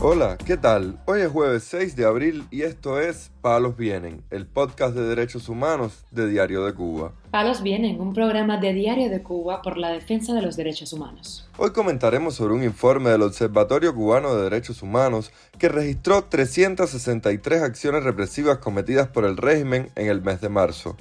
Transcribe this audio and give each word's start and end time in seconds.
Hola, 0.00 0.38
¿qué 0.38 0.56
tal? 0.56 1.00
Hoy 1.06 1.22
es 1.22 1.28
jueves 1.28 1.64
6 1.64 1.96
de 1.96 2.04
abril 2.04 2.46
y 2.52 2.62
esto 2.62 3.00
es 3.00 3.32
Palos 3.40 3.76
Vienen, 3.76 4.22
el 4.30 4.46
podcast 4.46 4.94
de 4.94 5.02
derechos 5.02 5.48
humanos 5.48 6.04
de 6.12 6.28
Diario 6.28 6.64
de 6.64 6.72
Cuba. 6.72 7.14
Palos 7.32 7.64
Vienen, 7.64 8.00
un 8.00 8.14
programa 8.14 8.58
de 8.58 8.74
Diario 8.74 9.10
de 9.10 9.24
Cuba 9.24 9.60
por 9.60 9.76
la 9.76 9.90
defensa 9.90 10.34
de 10.34 10.42
los 10.42 10.56
derechos 10.56 10.92
humanos. 10.92 11.48
Hoy 11.56 11.72
comentaremos 11.72 12.36
sobre 12.36 12.54
un 12.54 12.62
informe 12.62 13.10
del 13.10 13.22
Observatorio 13.22 13.92
Cubano 13.92 14.36
de 14.36 14.44
Derechos 14.44 14.84
Humanos 14.84 15.32
que 15.58 15.68
registró 15.68 16.22
363 16.22 17.62
acciones 17.62 18.04
represivas 18.04 18.58
cometidas 18.58 19.08
por 19.08 19.24
el 19.24 19.36
régimen 19.36 19.90
en 19.96 20.06
el 20.06 20.22
mes 20.22 20.40
de 20.40 20.48
marzo. 20.48 20.96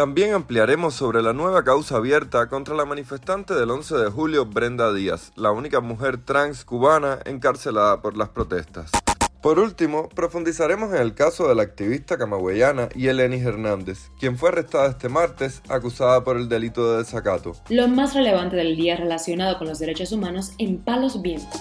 También 0.00 0.32
ampliaremos 0.32 0.94
sobre 0.94 1.20
la 1.20 1.34
nueva 1.34 1.62
causa 1.62 1.96
abierta 1.96 2.48
contra 2.48 2.74
la 2.74 2.86
manifestante 2.86 3.52
del 3.52 3.70
11 3.70 3.96
de 3.98 4.10
julio, 4.10 4.46
Brenda 4.46 4.94
Díaz, 4.94 5.30
la 5.36 5.50
única 5.50 5.80
mujer 5.80 6.16
trans 6.16 6.64
cubana 6.64 7.18
encarcelada 7.26 8.00
por 8.00 8.16
las 8.16 8.30
protestas. 8.30 8.90
Por 9.42 9.58
último, 9.58 10.08
profundizaremos 10.08 10.94
en 10.94 11.02
el 11.02 11.12
caso 11.12 11.48
de 11.48 11.54
la 11.54 11.64
activista 11.64 12.16
camagüeyana 12.16 12.88
Yeleni 12.96 13.40
Hernández, 13.40 14.08
quien 14.18 14.38
fue 14.38 14.48
arrestada 14.48 14.88
este 14.88 15.10
martes 15.10 15.60
acusada 15.68 16.24
por 16.24 16.38
el 16.38 16.48
delito 16.48 16.92
de 16.92 16.98
desacato. 17.00 17.52
Lo 17.68 17.86
más 17.86 18.14
relevante 18.14 18.56
del 18.56 18.76
día 18.76 18.96
relacionado 18.96 19.58
con 19.58 19.68
los 19.68 19.80
derechos 19.80 20.12
humanos 20.12 20.52
en 20.56 20.78
Palos 20.78 21.20
Vientos. 21.20 21.60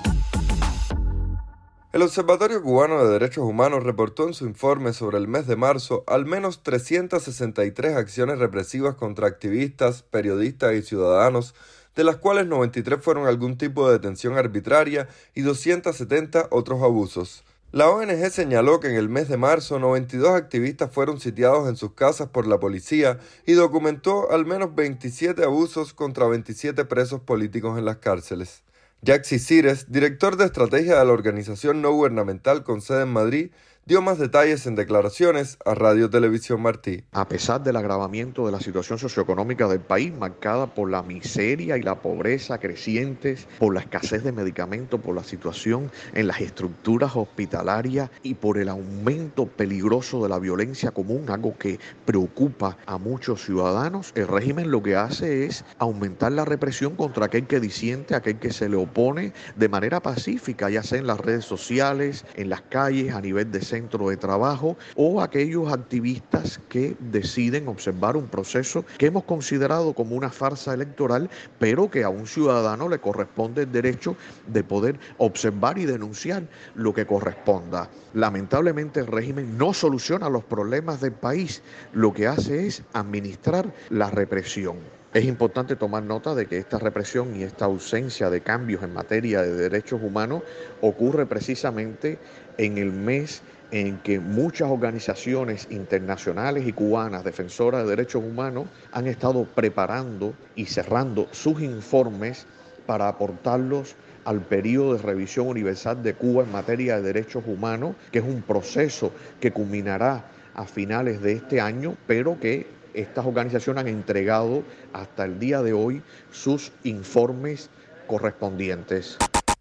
El 1.91 2.03
Observatorio 2.03 2.61
Cubano 2.61 3.03
de 3.03 3.11
Derechos 3.11 3.43
Humanos 3.43 3.83
reportó 3.83 4.27
en 4.27 4.35
su 4.35 4.45
informe 4.45 4.93
sobre 4.93 5.17
el 5.17 5.27
mes 5.27 5.47
de 5.47 5.55
marzo 5.55 6.03
al 6.05 6.27
menos 6.27 6.61
363 6.61 7.95
acciones 7.95 8.37
represivas 8.37 8.93
contra 8.93 9.25
activistas, 9.25 10.03
periodistas 10.03 10.75
y 10.75 10.83
ciudadanos, 10.83 11.55
de 11.95 12.03
las 12.03 12.17
cuales 12.17 12.45
93 12.45 12.99
fueron 13.01 13.25
algún 13.25 13.57
tipo 13.57 13.87
de 13.87 13.93
detención 13.93 14.37
arbitraria 14.37 15.07
y 15.33 15.41
270 15.41 16.49
otros 16.51 16.83
abusos. 16.83 17.43
La 17.71 17.89
ONG 17.89 18.29
señaló 18.29 18.79
que 18.79 18.89
en 18.89 18.95
el 18.95 19.09
mes 19.09 19.27
de 19.27 19.37
marzo 19.37 19.79
92 19.79 20.29
activistas 20.35 20.91
fueron 20.91 21.19
sitiados 21.19 21.67
en 21.67 21.75
sus 21.75 21.93
casas 21.93 22.29
por 22.29 22.45
la 22.45 22.59
policía 22.59 23.17
y 23.47 23.53
documentó 23.53 24.31
al 24.31 24.45
menos 24.45 24.75
27 24.75 25.43
abusos 25.43 25.95
contra 25.95 26.27
27 26.27 26.85
presos 26.85 27.21
políticos 27.21 27.79
en 27.79 27.85
las 27.85 27.97
cárceles. 27.97 28.61
Jaxi 29.01 29.39
Cires, 29.39 29.89
director 29.89 30.35
de 30.35 30.43
estrategia 30.43 30.99
de 30.99 31.05
la 31.05 31.13
organización 31.13 31.81
no 31.81 31.91
gubernamental 31.93 32.63
con 32.63 32.81
sede 32.81 33.03
en 33.03 33.09
Madrid, 33.09 33.51
dio 33.89 34.03
más 34.03 34.19
detalles 34.19 34.67
en 34.67 34.75
declaraciones 34.75 35.57
a 35.65 35.73
Radio 35.73 36.11
Televisión 36.11 36.61
Martí. 36.61 37.05
A 37.11 37.27
pesar 37.27 37.63
del 37.63 37.75
agravamiento 37.75 38.45
de 38.45 38.51
la 38.51 38.59
situación 38.59 38.99
socioeconómica 38.99 39.67
del 39.67 39.79
país, 39.79 40.13
marcada 40.13 40.67
por 40.67 40.91
la 40.91 41.01
miseria 41.01 41.75
y 41.75 41.81
la 41.81 41.99
pobreza 41.99 42.59
crecientes, 42.59 43.47
por 43.57 43.73
la 43.73 43.79
escasez 43.79 44.23
de 44.23 44.31
medicamentos, 44.31 44.99
por 44.99 45.15
la 45.15 45.23
situación 45.23 45.89
en 46.13 46.27
las 46.27 46.39
estructuras 46.39 47.15
hospitalarias 47.15 48.11
y 48.21 48.35
por 48.35 48.59
el 48.59 48.69
aumento 48.69 49.47
peligroso 49.47 50.21
de 50.21 50.29
la 50.29 50.37
violencia 50.37 50.91
común, 50.91 51.25
algo 51.31 51.57
que 51.57 51.79
preocupa 52.05 52.77
a 52.85 52.99
muchos 52.99 53.43
ciudadanos, 53.43 54.11
el 54.13 54.27
régimen 54.27 54.69
lo 54.69 54.83
que 54.83 54.97
hace 54.97 55.45
es 55.47 55.65
aumentar 55.79 56.31
la 56.31 56.45
represión 56.45 56.95
contra 56.95 57.25
aquel 57.25 57.47
que 57.47 57.59
disiente, 57.59 58.13
aquel 58.13 58.37
que 58.37 58.53
se 58.53 58.69
le 58.69 58.75
opone 58.75 59.33
de 59.55 59.67
manera 59.67 59.99
pacífica, 59.99 60.69
ya 60.69 60.83
sea 60.83 60.99
en 60.99 61.07
las 61.07 61.19
redes 61.19 61.45
sociales, 61.45 62.23
en 62.35 62.49
las 62.49 62.61
calles, 62.61 63.15
a 63.15 63.21
nivel 63.21 63.51
de 63.51 63.61
centro 63.61 63.78
centro 63.79 64.09
de 64.09 64.17
trabajo 64.17 64.75
o 64.95 65.21
aquellos 65.21 65.71
activistas 65.71 66.59
que 66.67 66.97
deciden 66.99 67.69
observar 67.69 68.17
un 68.17 68.27
proceso 68.27 68.83
que 68.97 69.05
hemos 69.05 69.23
considerado 69.23 69.93
como 69.93 70.15
una 70.15 70.29
farsa 70.29 70.73
electoral, 70.73 71.29
pero 71.59 71.89
que 71.89 72.03
a 72.03 72.09
un 72.09 72.27
ciudadano 72.27 72.89
le 72.89 72.99
corresponde 72.99 73.63
el 73.63 73.71
derecho 73.71 74.17
de 74.47 74.63
poder 74.63 74.99
observar 75.17 75.77
y 75.77 75.85
denunciar 75.85 76.43
lo 76.75 76.93
que 76.93 77.05
corresponda. 77.05 77.89
Lamentablemente 78.13 78.99
el 78.99 79.07
régimen 79.07 79.57
no 79.57 79.73
soluciona 79.73 80.29
los 80.29 80.43
problemas 80.43 80.99
del 80.99 81.13
país, 81.13 81.61
lo 81.93 82.13
que 82.13 82.27
hace 82.27 82.67
es 82.67 82.83
administrar 82.93 83.73
la 83.89 84.09
represión. 84.09 84.75
Es 85.11 85.25
importante 85.25 85.75
tomar 85.75 86.03
nota 86.03 86.35
de 86.35 86.45
que 86.45 86.59
esta 86.59 86.77
represión 86.77 87.35
y 87.35 87.41
esta 87.41 87.65
ausencia 87.65 88.29
de 88.29 88.41
cambios 88.41 88.83
en 88.83 88.93
materia 88.93 89.41
de 89.41 89.55
derechos 89.55 89.99
humanos 90.03 90.43
ocurre 90.81 91.25
precisamente 91.25 92.19
en 92.59 92.77
el 92.77 92.91
mes 92.91 93.41
en 93.71 93.99
que 93.99 94.19
muchas 94.19 94.69
organizaciones 94.69 95.67
internacionales 95.69 96.67
y 96.67 96.73
cubanas 96.73 97.23
defensoras 97.23 97.83
de 97.83 97.89
derechos 97.89 98.23
humanos 98.23 98.67
han 98.91 99.07
estado 99.07 99.45
preparando 99.45 100.33
y 100.55 100.65
cerrando 100.65 101.27
sus 101.31 101.61
informes 101.61 102.45
para 102.85 103.07
aportarlos 103.07 103.95
al 104.25 104.41
periodo 104.41 104.95
de 104.95 105.01
revisión 105.01 105.47
universal 105.47 106.01
de 106.01 106.13
Cuba 106.13 106.43
en 106.43 106.51
materia 106.51 106.97
de 106.97 107.03
derechos 107.03 107.43
humanos, 107.45 107.95
que 108.11 108.19
es 108.19 108.25
un 108.25 108.41
proceso 108.41 109.11
que 109.39 109.51
culminará 109.51 110.25
a 110.55 110.65
finales 110.65 111.21
de 111.21 111.33
este 111.33 111.61
año, 111.61 111.95
pero 112.07 112.39
que 112.39 112.67
estas 112.93 113.25
organizaciones 113.25 113.81
han 113.81 113.87
entregado 113.87 114.63
hasta 114.93 115.25
el 115.25 115.39
día 115.39 115.61
de 115.61 115.73
hoy 115.73 116.01
sus 116.31 116.71
informes 116.83 117.69
correspondientes. 118.07 119.17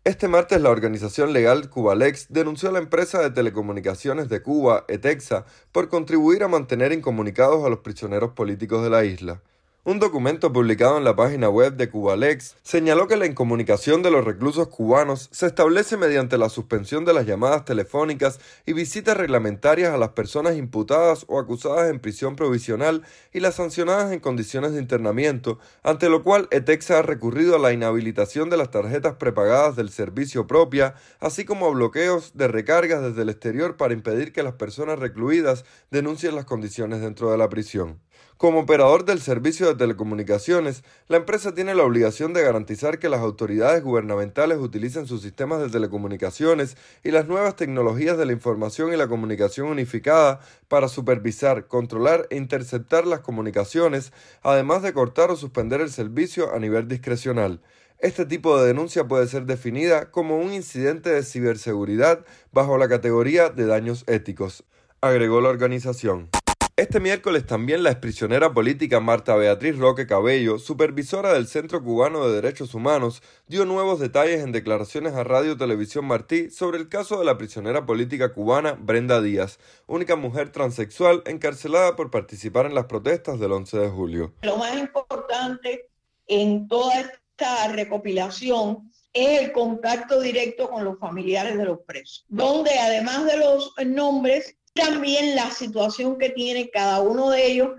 Este 0.08 0.26
martes 0.26 0.58
la 0.62 0.70
organización 0.70 1.34
legal 1.34 1.69
Cubalex 1.69 2.28
denunció 2.30 2.70
a 2.70 2.72
la 2.72 2.78
empresa 2.78 3.20
de 3.20 3.30
telecomunicaciones 3.30 4.30
de 4.30 4.41
Cuba, 4.41 4.86
ETEXA, 4.88 5.44
por 5.70 5.91
contribuir 5.91 6.42
a 6.42 6.48
mantener 6.48 6.92
incomunicados 6.92 7.62
a 7.62 7.69
los 7.69 7.80
prisioneros 7.80 8.32
políticos 8.32 8.82
de 8.82 8.88
la 8.88 9.04
isla. 9.04 9.42
Un 9.88 10.00
documento 10.00 10.53
publicado 10.53 10.99
en 10.99 11.04
la 11.04 11.16
página 11.16 11.49
web 11.49 11.72
de 11.76 11.88
Cubalex 11.88 12.56
señaló 12.62 13.09
que 13.09 13.16
la 13.16 13.25
incomunicación 13.25 14.03
de 14.03 14.10
los 14.10 14.22
reclusos 14.22 14.69
cubanos 14.69 15.31
se 15.32 15.47
establece 15.47 15.97
mediante 15.97 16.37
la 16.37 16.50
suspensión 16.50 17.06
de 17.06 17.15
las 17.15 17.25
llamadas 17.25 17.65
telefónicas 17.65 18.38
y 18.66 18.75
visitas 18.75 19.16
reglamentarias 19.16 19.94
a 19.94 19.97
las 19.97 20.10
personas 20.10 20.59
imputadas 20.59 21.25
o 21.26 21.41
acusadas 21.41 21.88
en 21.88 22.00
prisión 22.00 22.37
provisional 22.37 23.03
y 23.32 23.41
las 23.41 23.54
sancionadas 23.54 24.12
en 24.12 24.21
condiciones 24.21 24.72
de 24.72 24.81
internamiento, 24.82 25.59
ante 25.82 26.10
lo 26.10 26.22
cual 26.22 26.49
ETEXA 26.50 26.99
ha 26.99 27.03
recurrido 27.03 27.56
a 27.56 27.59
la 27.59 27.72
inhabilitación 27.72 28.50
de 28.50 28.59
las 28.59 28.70
tarjetas 28.70 29.15
prepagadas 29.15 29.75
del 29.75 29.88
servicio 29.88 30.47
propia, 30.47 30.97
así 31.19 31.47
como 31.47 31.65
a 31.65 31.70
bloqueos 31.70 32.32
de 32.37 32.47
recargas 32.47 33.00
desde 33.00 33.22
el 33.22 33.31
exterior 33.31 33.78
para 33.78 33.94
impedir 33.94 34.34
que 34.34 34.43
las 34.43 34.53
personas 34.53 34.99
recluidas 34.99 35.65
denuncien 35.91 36.37
las 36.37 36.44
condiciones 36.44 37.00
dentro 37.00 37.31
de 37.31 37.38
la 37.38 37.49
prisión. 37.49 38.00
Como 38.39 38.61
operador 38.61 39.05
del 39.05 39.21
servicio 39.21 39.67
de 39.67 39.75
telecomunicaciones, 39.75 40.84
la 41.09 41.17
empresa 41.17 41.55
tiene 41.55 41.75
la 41.75 41.83
obligación 41.83 42.33
de 42.33 42.43
garantizar 42.43 43.01
que 43.01 43.09
las 43.09 43.19
autoridades 43.19 43.83
gubernamentales 43.83 44.59
utilicen 44.59 45.09
sus 45.09 45.23
sistemas 45.23 45.61
de 45.61 45.71
telecomunicaciones 45.71 46.77
y 47.03 47.11
las 47.11 47.27
nuevas 47.27 47.56
tecnologías 47.56 48.17
de 48.17 48.27
la 48.27 48.33
información 48.33 48.93
y 48.93 48.97
la 48.97 49.09
comunicación 49.09 49.67
unificada 49.67 50.39
para 50.69 50.87
supervisar, 50.87 51.67
controlar 51.67 52.29
e 52.31 52.37
interceptar 52.37 53.09
las 53.09 53.21
comunicaciones, 53.21 54.12
además 54.43 54.83
de 54.83 54.93
cortar 54.93 55.33
o 55.33 55.37
suspender 55.37 55.81
el 55.81 55.91
servicio 55.91 56.55
a 56.55 56.61
nivel 56.61 56.87
discrecional. 56.87 57.61
Este 57.99 58.25
tipo 58.25 58.61
de 58.61 58.69
denuncia 58.69 59.09
puede 59.09 59.27
ser 59.27 59.47
definida 59.47 60.12
como 60.12 60.39
un 60.39 60.53
incidente 60.53 61.11
de 61.11 61.25
ciberseguridad 61.25 62.25
bajo 62.53 62.79
la 62.79 62.89
categoría 62.89 63.49
de 63.49 63.67
daños 63.67 64.05
éticos, 64.06 64.62
agregó 65.00 65.41
la 65.41 65.49
organización. 65.49 66.29
Este 66.78 67.00
miércoles 67.00 67.44
también 67.44 67.83
la 67.83 67.91
exprisionera 67.91 68.55
política 68.55 69.00
Marta 69.00 69.34
Beatriz 69.34 69.77
Roque 69.77 70.06
Cabello, 70.06 70.61
supervisora 70.61 71.33
del 71.33 71.49
Centro 71.49 71.83
Cubano 71.83 72.28
de 72.28 72.37
Derechos 72.37 72.72
Humanos, 72.72 73.21
dio 73.49 73.65
nuevos 73.65 73.99
detalles 73.99 74.44
en 74.44 74.53
declaraciones 74.53 75.15
a 75.15 75.25
Radio 75.25 75.56
Televisión 75.56 76.05
Martí 76.05 76.50
sobre 76.50 76.78
el 76.78 76.88
caso 76.88 77.19
de 77.19 77.25
la 77.25 77.37
prisionera 77.37 77.84
política 77.84 78.33
cubana 78.33 78.77
Brenda 78.78 79.21
Díaz, 79.21 79.59
única 79.88 80.15
mujer 80.15 80.53
transexual 80.53 81.25
encarcelada 81.27 81.97
por 81.97 82.12
participar 82.12 82.67
en 82.67 82.77
las 82.77 82.84
protestas 82.84 83.41
del 83.41 83.50
11 83.50 83.77
de 83.77 83.88
julio. 83.88 84.35
Lo 84.43 84.56
más 84.58 84.79
importante 84.79 85.91
en 86.29 86.69
toda 86.69 87.00
esta 87.00 87.73
recopilación 87.73 88.88
es 89.12 89.41
el 89.41 89.50
contacto 89.50 90.20
directo 90.20 90.70
con 90.70 90.85
los 90.85 90.97
familiares 91.00 91.58
de 91.58 91.64
los 91.64 91.81
presos, 91.81 92.25
donde 92.29 92.70
además 92.79 93.25
de 93.25 93.37
los 93.37 93.75
nombres 93.85 94.58
también 94.78 95.34
la 95.34 95.50
situación 95.50 96.19
que 96.19 96.30
tiene 96.30 96.70
cada 96.70 97.00
uno 97.00 97.30
de 97.30 97.46
ellos, 97.46 97.70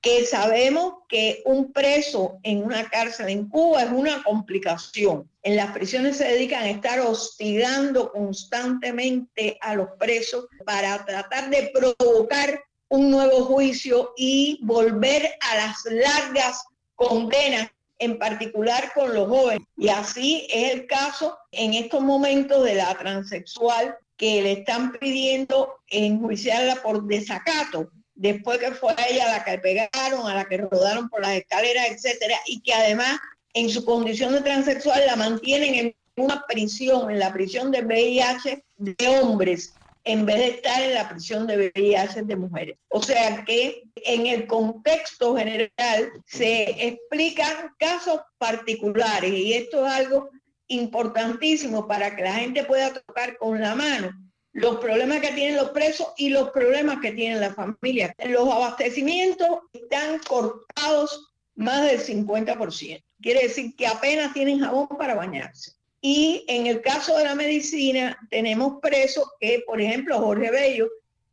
que 0.00 0.26
sabemos 0.26 0.94
que 1.08 1.42
un 1.44 1.72
preso 1.72 2.38
en 2.42 2.62
una 2.62 2.88
cárcel 2.88 3.28
en 3.30 3.48
Cuba 3.48 3.82
es 3.82 3.90
una 3.90 4.22
complicación. 4.22 5.28
En 5.42 5.56
las 5.56 5.72
prisiones 5.72 6.16
se 6.16 6.24
dedican 6.28 6.62
a 6.62 6.70
estar 6.70 7.00
hostigando 7.00 8.12
constantemente 8.12 9.58
a 9.60 9.74
los 9.74 9.88
presos 9.98 10.46
para 10.64 11.04
tratar 11.04 11.50
de 11.50 11.72
provocar 11.74 12.62
un 12.88 13.10
nuevo 13.10 13.44
juicio 13.44 14.12
y 14.16 14.60
volver 14.62 15.30
a 15.40 15.56
las 15.56 15.84
largas 15.84 16.64
condenas 16.94 17.70
en 17.98 18.18
particular 18.18 18.92
con 18.94 19.14
los 19.14 19.28
jóvenes. 19.28 19.66
Y 19.76 19.88
así 19.88 20.46
es 20.50 20.74
el 20.74 20.86
caso 20.86 21.36
en 21.50 21.74
estos 21.74 22.00
momentos 22.00 22.64
de 22.64 22.76
la 22.76 22.94
transexual 22.94 23.96
que 24.18 24.42
le 24.42 24.52
están 24.52 24.92
pidiendo 24.92 25.78
enjuiciarla 25.86 26.82
por 26.82 27.06
desacato, 27.06 27.90
después 28.14 28.58
que 28.58 28.72
fue 28.72 28.92
a 28.96 29.06
ella 29.08 29.30
la 29.30 29.44
que 29.44 29.58
pegaron, 29.58 30.26
a 30.26 30.34
la 30.34 30.44
que 30.44 30.58
rodaron 30.58 31.08
por 31.08 31.22
las 31.22 31.36
escaleras, 31.36 31.86
etcétera, 31.88 32.36
y 32.46 32.60
que 32.60 32.74
además 32.74 33.18
en 33.54 33.70
su 33.70 33.84
condición 33.84 34.32
de 34.32 34.42
transexual 34.42 35.06
la 35.06 35.16
mantienen 35.16 35.74
en 35.74 35.96
una 36.16 36.44
prisión, 36.46 37.10
en 37.10 37.20
la 37.20 37.32
prisión 37.32 37.70
de 37.70 37.82
VIH 37.82 38.64
de 38.76 39.08
hombres, 39.08 39.78
en 40.02 40.26
vez 40.26 40.36
de 40.38 40.48
estar 40.48 40.82
en 40.82 40.94
la 40.94 41.08
prisión 41.08 41.46
de 41.46 41.70
VIH 41.74 42.22
de 42.22 42.36
mujeres. 42.36 42.76
O 42.88 43.00
sea 43.00 43.44
que 43.44 43.84
en 43.94 44.26
el 44.26 44.46
contexto 44.48 45.36
general 45.36 46.10
se 46.26 46.88
explican 46.88 47.72
casos 47.78 48.20
particulares 48.36 49.30
y 49.30 49.54
esto 49.54 49.86
es 49.86 49.92
algo 49.92 50.30
importantísimo 50.68 51.86
para 51.88 52.14
que 52.14 52.22
la 52.22 52.34
gente 52.34 52.64
pueda 52.64 52.92
tocar 52.92 53.36
con 53.38 53.60
la 53.60 53.74
mano 53.74 54.10
los 54.52 54.78
problemas 54.78 55.20
que 55.20 55.32
tienen 55.32 55.56
los 55.56 55.70
presos 55.70 56.08
y 56.16 56.30
los 56.30 56.50
problemas 56.50 56.98
que 57.00 57.12
tienen 57.12 57.40
la 57.40 57.54
familia. 57.54 58.14
Los 58.26 58.48
abastecimientos 58.48 59.60
están 59.72 60.18
cortados 60.20 61.32
más 61.54 61.84
del 61.84 62.00
50%. 62.00 63.02
Quiere 63.20 63.42
decir 63.42 63.74
que 63.76 63.86
apenas 63.86 64.32
tienen 64.32 64.60
jabón 64.60 64.88
para 64.98 65.14
bañarse. 65.14 65.72
Y 66.00 66.44
en 66.48 66.66
el 66.66 66.80
caso 66.80 67.16
de 67.16 67.24
la 67.24 67.34
medicina, 67.34 68.18
tenemos 68.30 68.80
presos 68.80 69.28
que, 69.40 69.62
por 69.66 69.80
ejemplo, 69.80 70.20
Jorge 70.20 70.50
Bello 70.50 70.88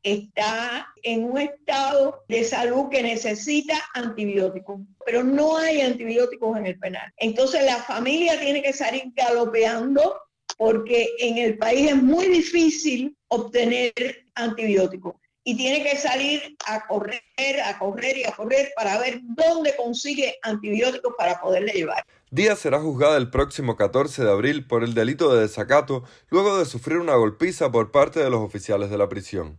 está 0.05 0.87
en 1.01 1.23
un 1.23 1.39
estado 1.39 2.23
de 2.27 2.43
salud 2.43 2.89
que 2.89 3.01
necesita 3.01 3.73
antibióticos, 3.95 4.79
pero 5.03 5.23
no 5.23 5.57
hay 5.57 5.81
antibióticos 5.81 6.57
en 6.57 6.67
el 6.67 6.77
penal. 6.77 7.11
Entonces 7.17 7.65
la 7.65 7.77
familia 7.77 8.39
tiene 8.39 8.61
que 8.61 8.71
salir 8.71 9.11
galopeando 9.15 10.21
porque 10.57 11.09
en 11.19 11.39
el 11.39 11.57
país 11.57 11.89
es 11.89 12.01
muy 12.01 12.27
difícil 12.27 13.17
obtener 13.29 13.93
antibióticos 14.35 15.15
y 15.43 15.57
tiene 15.57 15.83
que 15.83 15.97
salir 15.97 16.55
a 16.67 16.85
correr, 16.87 17.21
a 17.65 17.77
correr 17.79 18.17
y 18.17 18.23
a 18.25 18.31
correr 18.31 18.71
para 18.75 18.99
ver 18.99 19.21
dónde 19.23 19.75
consigue 19.75 20.37
antibióticos 20.43 21.13
para 21.17 21.41
poderle 21.41 21.73
llevar. 21.73 22.05
Díaz 22.29 22.59
será 22.59 22.79
juzgada 22.79 23.17
el 23.17 23.31
próximo 23.31 23.75
14 23.75 24.23
de 24.23 24.31
abril 24.31 24.67
por 24.67 24.83
el 24.83 24.93
delito 24.93 25.33
de 25.33 25.41
desacato 25.41 26.03
luego 26.29 26.57
de 26.57 26.65
sufrir 26.65 26.97
una 26.97 27.15
golpiza 27.15 27.71
por 27.71 27.91
parte 27.91 28.19
de 28.19 28.29
los 28.29 28.41
oficiales 28.41 28.91
de 28.91 28.97
la 28.97 29.09
prisión. 29.09 29.57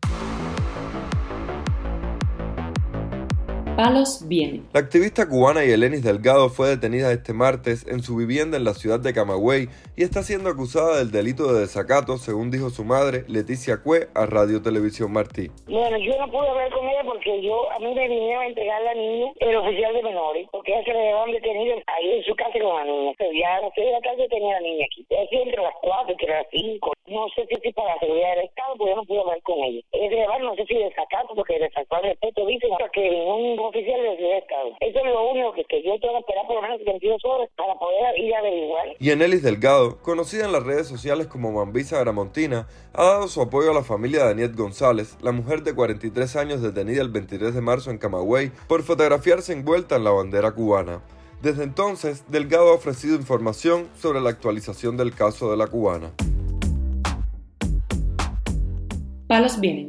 Palos 3.77 4.27
viene. 4.27 4.63
La 4.73 4.81
activista 4.81 5.29
cubana 5.29 5.63
Yelenis 5.63 6.03
Delgado 6.03 6.49
fue 6.49 6.69
detenida 6.69 7.13
este 7.13 7.35
martes 7.35 7.87
en 7.87 8.03
su 8.03 8.17
vivienda 8.17 8.57
en 8.57 8.65
la 8.65 8.73
ciudad 8.73 8.99
de 8.99 9.13
Camagüey 9.13 9.69
y 9.97 10.03
está 10.03 10.23
siendo 10.23 10.49
acusada 10.49 10.97
del 10.99 11.11
delito 11.11 11.53
de 11.53 11.61
desacato, 11.61 12.17
según 12.17 12.51
dijo 12.51 12.71
su 12.71 12.85
madre, 12.85 13.25
Leticia 13.29 13.83
Cue, 13.83 14.09
a 14.15 14.25
Radio 14.25 14.63
Televisión 14.63 15.13
Martí. 15.13 15.51
Bueno, 15.69 15.99
yo 15.99 16.17
no 16.19 16.31
pude 16.31 16.49
hablar 16.49 16.73
con 16.73 16.89
ella 16.89 17.03
porque 17.05 17.43
yo, 17.43 17.71
a 17.71 17.79
mí 17.79 17.95
me 17.95 18.09
vinieron 18.09 18.45
a 18.45 18.47
entregar 18.47 18.83
la 18.83 18.95
niña 18.95 19.33
el 19.41 19.57
oficial 19.57 19.93
de 19.93 20.03
menores, 20.03 20.49
porque 20.51 20.73
ella 20.73 20.85
se 20.85 20.93
le 20.93 21.03
llevaban 21.05 21.33
detenido 21.33 21.77
ahí 21.87 22.13
en 22.13 22.25
su 22.25 22.35
casa 22.35 22.59
con 22.59 22.77
la 22.77 22.85
niña. 22.85 23.11
O 23.11 23.15
sea, 23.17 23.29
ya 23.33 23.57
a 23.57 23.61
las 23.61 23.73
6 23.75 23.87
de 23.87 23.93
la 23.93 24.01
tarde 24.01 24.29
tenía 24.29 24.55
la 24.55 24.61
niña 24.61 24.87
aquí. 24.87 25.07
Decía 25.11 25.43
entre 25.43 25.63
las 25.63 25.75
4, 25.83 26.13
entre 26.13 26.29
las 26.29 26.47
5. 26.51 26.93
No 27.09 27.29
sé 27.37 27.47
si 27.47 27.69
es 27.69 27.75
para 27.75 27.95
la 27.95 28.01
seguridad 28.01 28.35
del 28.37 28.47
Estado, 28.47 28.75
porque 28.77 28.91
yo 28.91 28.97
no 28.97 29.05
pude 29.05 29.21
hablar 29.21 29.43
con 29.43 29.59
ella. 29.61 29.81
Es 29.93 30.11
de 30.11 30.17
llevar, 30.17 30.41
no 30.41 30.55
sé 30.57 30.65
si 30.65 30.75
desacato, 30.75 31.35
porque 31.35 31.59
desacato 31.59 31.97
al 31.97 32.03
respeto 32.03 32.47
dice 32.47 32.67
que 32.93 33.11
ningún 33.11 33.66
oficial 33.69 34.01
de 34.01 34.39
Estado. 34.39 34.77
Eso 34.81 34.99
es 34.99 35.05
lo 35.05 35.31
único 35.31 35.53
que, 35.53 35.65
que 35.65 35.83
yo 35.83 35.99
tengo 36.01 36.15
que 36.15 36.21
esperar 36.21 36.47
por 36.47 36.57
lo 36.57 36.63
menos 36.63 36.81
22 36.85 37.25
horas 37.25 37.49
para 37.57 37.75
poder 37.75 38.19
ir 38.19 38.35
a 38.35 38.39
averiguar. 38.39 38.89
Y 38.99 39.11
Enelis 39.11 39.43
Delgado, 39.43 39.99
conocida 40.03 40.45
en 40.45 40.53
las 40.53 40.63
redes 40.63 40.87
sociales 40.87 41.27
como 41.27 41.53
Mambisa 41.53 41.99
Gramontina, 42.01 42.67
ha 42.93 43.05
dado 43.05 43.29
su 43.29 43.41
apoyo 43.43 43.71
a 43.71 43.75
la 43.75 43.83
familia 43.83 44.25
de 44.25 44.31
Aniet 44.31 44.57
González, 44.57 45.17
la 45.23 45.33
mujer 45.33 45.63
de 45.63 45.75
43 45.75 46.37
años 46.37 46.63
detenida 46.63 47.03
el 47.03 47.11
23 47.11 47.55
de 47.55 47.61
marzo 47.61 47.91
en 47.91 47.99
Camagüey 47.99 48.51
por 48.69 48.83
fotografiarse 48.83 49.53
envuelta 49.53 49.97
en 49.97 50.05
la 50.05 50.11
bandera 50.11 50.53
cubana. 50.53 51.03
Desde 51.43 51.65
entonces, 51.65 52.25
Delgado 52.29 52.71
ha 52.71 52.75
ofrecido 52.75 53.15
información 53.15 53.89
sobre 53.95 54.21
la 54.21 54.31
actualización 54.31 54.97
del 54.97 55.15
caso 55.15 55.51
de 55.51 55.57
la 55.57 55.67
cubana. 55.67 56.13
Palos 59.29 59.61
vienen 59.61 59.89